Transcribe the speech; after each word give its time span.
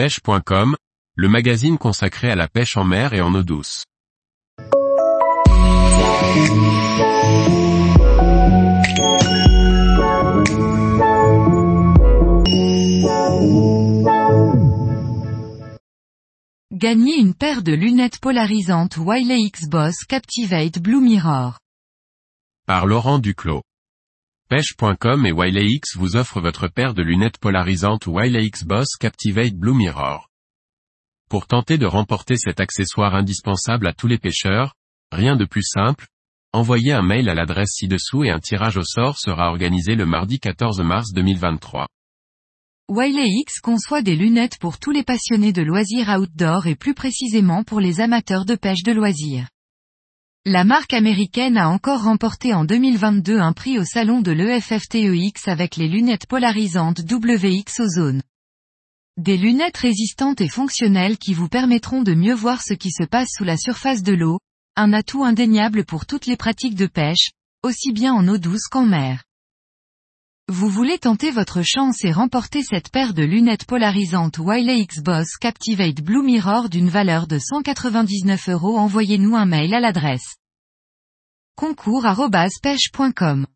pêche.com, 0.00 0.76
le 1.14 1.28
magazine 1.28 1.76
consacré 1.76 2.30
à 2.30 2.34
la 2.34 2.48
pêche 2.48 2.78
en 2.78 2.84
mer 2.84 3.12
et 3.12 3.20
en 3.20 3.34
eau 3.34 3.42
douce. 3.42 3.84
Gagnez 16.72 17.18
une 17.18 17.34
paire 17.34 17.62
de 17.62 17.74
lunettes 17.74 18.20
polarisantes 18.20 18.96
Wiley 18.96 19.42
X-Boss 19.42 20.04
Captivate 20.08 20.78
Blue 20.78 21.02
Mirror. 21.02 21.58
Par 22.66 22.86
Laurent 22.86 23.18
Duclos. 23.18 23.60
Pêche.com 24.50 25.26
et 25.26 25.30
Wiley 25.30 25.64
X 25.64 25.96
vous 25.96 26.16
offrent 26.16 26.40
votre 26.40 26.66
paire 26.66 26.92
de 26.92 27.04
lunettes 27.04 27.38
polarisantes 27.38 28.08
Wiley 28.08 28.46
X-Boss 28.46 28.96
Captivate 28.98 29.54
Blue 29.54 29.76
Mirror. 29.76 30.28
Pour 31.28 31.46
tenter 31.46 31.78
de 31.78 31.86
remporter 31.86 32.34
cet 32.36 32.58
accessoire 32.58 33.14
indispensable 33.14 33.86
à 33.86 33.92
tous 33.92 34.08
les 34.08 34.18
pêcheurs, 34.18 34.74
rien 35.12 35.36
de 35.36 35.44
plus 35.44 35.62
simple, 35.62 36.08
envoyez 36.52 36.92
un 36.92 37.02
mail 37.02 37.28
à 37.28 37.34
l'adresse 37.36 37.74
ci-dessous 37.74 38.24
et 38.24 38.30
un 38.30 38.40
tirage 38.40 38.76
au 38.76 38.82
sort 38.82 39.20
sera 39.20 39.50
organisé 39.50 39.94
le 39.94 40.04
mardi 40.04 40.40
14 40.40 40.80
mars 40.80 41.12
2023. 41.12 41.86
Wiley 42.88 43.28
X 43.28 43.60
conçoit 43.60 44.02
des 44.02 44.16
lunettes 44.16 44.58
pour 44.58 44.80
tous 44.80 44.90
les 44.90 45.04
passionnés 45.04 45.52
de 45.52 45.62
loisirs 45.62 46.08
outdoor 46.08 46.66
et 46.66 46.74
plus 46.74 46.94
précisément 46.94 47.62
pour 47.62 47.78
les 47.78 48.00
amateurs 48.00 48.46
de 48.46 48.56
pêche 48.56 48.82
de 48.82 48.90
loisirs. 48.90 49.46
La 50.52 50.64
marque 50.64 50.94
américaine 50.94 51.56
a 51.56 51.68
encore 51.68 52.02
remporté 52.02 52.52
en 52.54 52.64
2022 52.64 53.38
un 53.38 53.52
prix 53.52 53.78
au 53.78 53.84
salon 53.84 54.20
de 54.20 54.32
l'EFFTEX 54.32 55.46
avec 55.46 55.76
les 55.76 55.86
lunettes 55.86 56.26
polarisantes 56.26 57.02
WX 57.08 57.78
Ozone. 57.78 58.20
Des 59.16 59.36
lunettes 59.36 59.76
résistantes 59.76 60.40
et 60.40 60.48
fonctionnelles 60.48 61.18
qui 61.18 61.34
vous 61.34 61.48
permettront 61.48 62.02
de 62.02 62.14
mieux 62.14 62.34
voir 62.34 62.62
ce 62.62 62.74
qui 62.74 62.90
se 62.90 63.04
passe 63.04 63.28
sous 63.38 63.44
la 63.44 63.56
surface 63.56 64.02
de 64.02 64.12
l'eau, 64.12 64.40
un 64.74 64.92
atout 64.92 65.22
indéniable 65.22 65.84
pour 65.84 66.04
toutes 66.04 66.26
les 66.26 66.36
pratiques 66.36 66.74
de 66.74 66.88
pêche, 66.88 67.30
aussi 67.62 67.92
bien 67.92 68.12
en 68.12 68.26
eau 68.26 68.36
douce 68.36 68.66
qu'en 68.68 68.86
mer. 68.86 69.22
Vous 70.48 70.68
voulez 70.68 70.98
tenter 70.98 71.30
votre 71.30 71.62
chance 71.62 72.04
et 72.04 72.10
remporter 72.10 72.64
cette 72.64 72.90
paire 72.90 73.14
de 73.14 73.22
lunettes 73.22 73.66
polarisantes 73.66 74.38
Wiley 74.38 74.80
X-Boss 74.80 75.36
Captivate 75.40 76.00
Blue 76.00 76.24
Mirror 76.24 76.68
d'une 76.68 76.88
valeur 76.88 77.28
de 77.28 77.38
199 77.38 78.48
euros 78.48 78.78
Envoyez-nous 78.78 79.36
un 79.36 79.46
mail 79.46 79.72
à 79.74 79.78
l'adresse 79.78 80.39
concours.pêche.com 81.60 83.46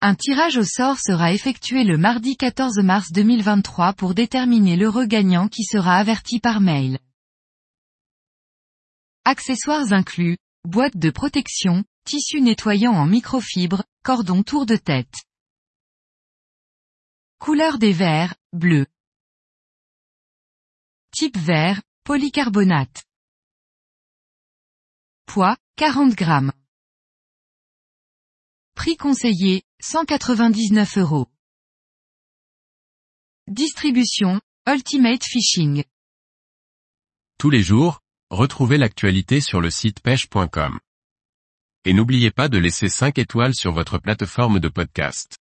Un 0.00 0.14
tirage 0.16 0.56
au 0.56 0.64
sort 0.64 0.98
sera 0.98 1.32
effectué 1.32 1.84
le 1.84 1.96
mardi 1.96 2.36
14 2.36 2.80
mars 2.82 3.12
2023 3.12 3.92
pour 3.92 4.12
déterminer 4.12 4.74
l'heureux 4.76 5.06
gagnant 5.06 5.46
qui 5.46 5.62
sera 5.62 5.98
averti 5.98 6.40
par 6.40 6.60
mail. 6.60 6.98
Accessoires 9.24 9.92
inclus, 9.92 10.36
boîte 10.64 10.96
de 10.96 11.10
protection, 11.10 11.84
tissu 12.04 12.40
nettoyant 12.40 12.94
en 12.94 13.06
microfibre, 13.06 13.84
cordon 14.02 14.42
tour 14.42 14.66
de 14.66 14.74
tête. 14.74 15.14
Couleur 17.38 17.78
des 17.78 17.92
verres, 17.92 18.34
bleu. 18.52 18.88
Type 21.12 21.38
vert, 21.38 21.80
polycarbonate. 22.02 23.04
Poids, 25.26 25.56
40 25.76 26.16
grammes. 26.16 26.50
Prix 28.82 28.96
conseillé, 28.96 29.62
199 29.82 30.96
euros. 30.96 31.26
Distribution, 33.46 34.40
Ultimate 34.66 35.22
Fishing. 35.22 35.84
Tous 37.36 37.50
les 37.50 37.62
jours, 37.62 38.00
retrouvez 38.30 38.78
l'actualité 38.78 39.42
sur 39.42 39.60
le 39.60 39.68
site 39.68 40.00
pêche.com. 40.00 40.80
Et 41.84 41.92
n'oubliez 41.92 42.30
pas 42.30 42.48
de 42.48 42.56
laisser 42.56 42.88
5 42.88 43.18
étoiles 43.18 43.54
sur 43.54 43.72
votre 43.72 43.98
plateforme 43.98 44.60
de 44.60 44.70
podcast. 44.70 45.36